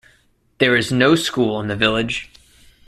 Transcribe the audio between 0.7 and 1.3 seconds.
is no